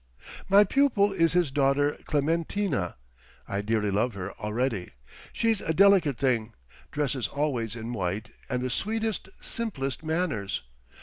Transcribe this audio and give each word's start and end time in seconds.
"My 0.49 0.63
pupil 0.63 1.13
is 1.13 1.33
his 1.33 1.51
daughter 1.51 1.95
Clementina. 2.05 2.95
I 3.47 3.61
dearly 3.61 3.91
love 3.91 4.15
her 4.15 4.33
already. 4.39 4.93
She's 5.31 5.61
a 5.61 5.75
delicate 5.75 6.17
thing—dresses 6.17 7.27
always 7.27 7.75
in 7.75 7.93
white; 7.93 8.31
and 8.49 8.63
the 8.63 8.71
sweetest, 8.71 9.29
simplest 9.39 10.03
manners! 10.03 10.63